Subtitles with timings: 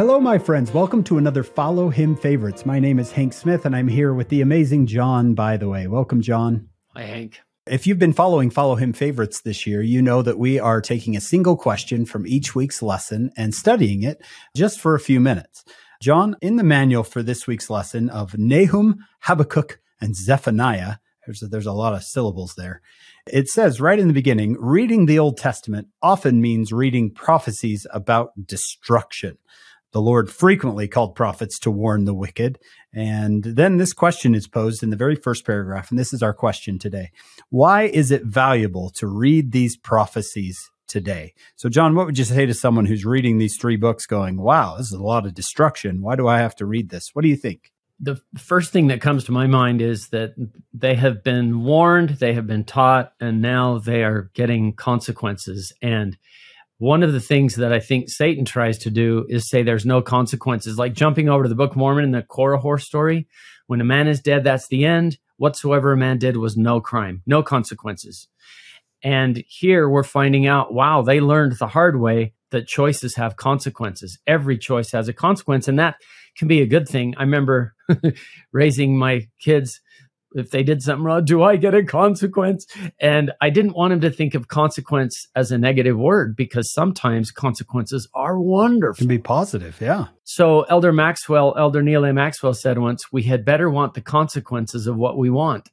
[0.00, 0.72] Hello, my friends.
[0.72, 2.64] Welcome to another Follow Him Favorites.
[2.64, 5.88] My name is Hank Smith, and I'm here with the amazing John Bytheway.
[5.88, 6.70] Welcome, John.
[6.96, 7.42] Hi, Hank.
[7.66, 11.18] If you've been following Follow Him Favorites this year, you know that we are taking
[11.18, 14.22] a single question from each week's lesson and studying it
[14.56, 15.66] just for a few minutes.
[16.00, 20.94] John, in the manual for this week's lesson of Nahum, Habakkuk, and Zephaniah,
[21.26, 22.80] there's a, there's a lot of syllables there.
[23.26, 28.46] It says right in the beginning, reading the Old Testament often means reading prophecies about
[28.46, 29.36] destruction.
[29.92, 32.58] The Lord frequently called prophets to warn the wicked.
[32.92, 35.90] And then this question is posed in the very first paragraph.
[35.90, 37.10] And this is our question today.
[37.48, 41.34] Why is it valuable to read these prophecies today?
[41.56, 44.76] So, John, what would you say to someone who's reading these three books going, wow,
[44.76, 46.02] this is a lot of destruction.
[46.02, 47.10] Why do I have to read this?
[47.12, 47.72] What do you think?
[48.02, 50.34] The first thing that comes to my mind is that
[50.72, 55.72] they have been warned, they have been taught, and now they are getting consequences.
[55.82, 56.16] And
[56.80, 60.00] one of the things that I think Satan tries to do is say there's no
[60.00, 63.28] consequences, like jumping over to the Book of Mormon and the Korihor story.
[63.66, 65.18] When a man is dead, that's the end.
[65.36, 68.28] Whatsoever a man did was no crime, no consequences.
[69.02, 74.18] And here we're finding out, wow, they learned the hard way that choices have consequences.
[74.26, 75.96] Every choice has a consequence, and that
[76.34, 77.12] can be a good thing.
[77.18, 77.74] I remember
[78.52, 79.82] raising my kids
[80.32, 82.66] if they did something wrong, do I get a consequence?
[83.00, 87.30] And I didn't want him to think of consequence as a negative word because sometimes
[87.30, 88.98] consequences are wonderful.
[88.98, 90.08] Can be positive, yeah.
[90.24, 92.12] So Elder Maxwell, Elder Neal A.
[92.12, 95.68] Maxwell said once, we had better want the consequences of what we want.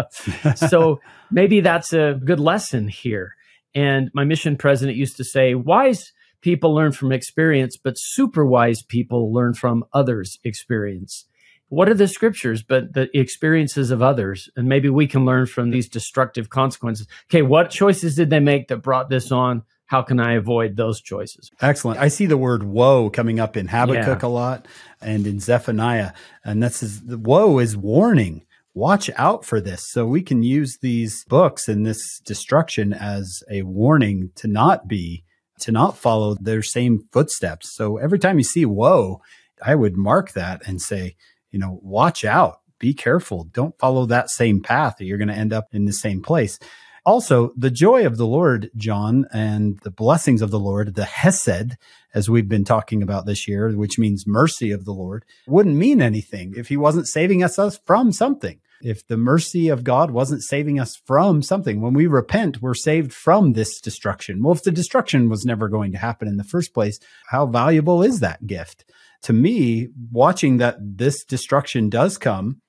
[0.56, 3.34] so maybe that's a good lesson here.
[3.74, 8.82] And my mission president used to say, wise people learn from experience, but super wise
[8.82, 11.26] people learn from others' experience
[11.68, 14.48] what are the scriptures but the experiences of others?
[14.56, 17.06] And maybe we can learn from these destructive consequences.
[17.30, 19.62] Okay what choices did they make that brought this on?
[19.86, 21.50] How can i avoid those choices?
[21.60, 21.98] Excellent.
[21.98, 24.28] I see the word woe coming up in habakkuk yeah.
[24.28, 24.66] a lot
[25.00, 26.12] and in zephaniah
[26.44, 28.44] and this is the woe is warning.
[28.74, 29.90] Watch out for this.
[29.90, 35.24] So we can use these books and this destruction as a warning to not be
[35.60, 37.74] to not follow their same footsteps.
[37.74, 39.20] So every time you see woe
[39.62, 41.16] i would mark that and say
[41.50, 43.44] you know, watch out, be careful.
[43.52, 46.58] Don't follow that same path you're going to end up in the same place.
[47.04, 51.76] Also, the joy of the Lord, John, and the blessings of the Lord, the Hesed,
[52.14, 56.02] as we've been talking about this year, which means mercy of the Lord, wouldn't mean
[56.02, 58.60] anything if he wasn't saving us from something.
[58.80, 63.12] If the mercy of God wasn't saving us from something, when we repent, we're saved
[63.12, 64.42] from this destruction.
[64.42, 68.02] Well, if the destruction was never going to happen in the first place, how valuable
[68.02, 68.84] is that gift?
[69.22, 72.60] To me, watching that this destruction does come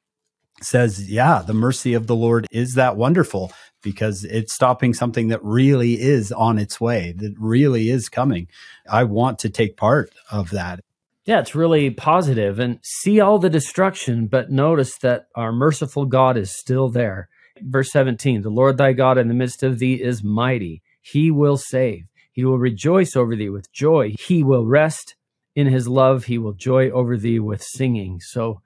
[0.62, 3.52] says, yeah, the mercy of the Lord is that wonderful
[3.82, 8.48] because it's stopping something that really is on its way, that really is coming.
[8.90, 10.82] I want to take part of that.
[11.26, 16.38] Yeah, it's really positive and see all the destruction, but notice that our merciful God
[16.38, 17.30] is still there.
[17.62, 20.82] Verse 17 The Lord thy God in the midst of thee is mighty.
[21.02, 22.06] He will save.
[22.32, 24.14] He will rejoice over thee with joy.
[24.20, 25.16] He will rest
[25.56, 28.20] in his love he will joy over thee with singing.
[28.22, 28.62] So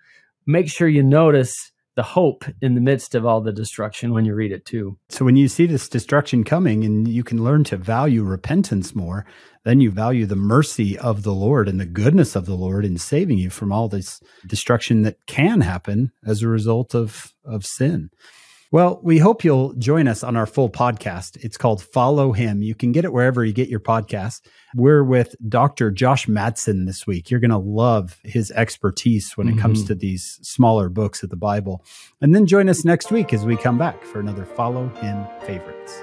[0.46, 1.56] make sure you notice
[1.96, 4.98] the hope in the midst of all the destruction when you read it too.
[5.10, 9.26] So when you see this destruction coming and you can learn to value repentance more,
[9.64, 12.98] then you value the mercy of the Lord and the goodness of the Lord in
[12.98, 18.10] saving you from all this destruction that can happen as a result of of sin.
[18.74, 21.38] Well, we hope you'll join us on our full podcast.
[21.44, 22.64] It's called Follow Him.
[22.64, 24.42] You can get it wherever you get your podcast.
[24.74, 25.92] We're with Dr.
[25.92, 27.30] Josh Matson this week.
[27.30, 29.60] You're going to love his expertise when it mm-hmm.
[29.60, 31.86] comes to these smaller books of the Bible.
[32.20, 36.02] And then join us next week as we come back for another Follow Him Favorites.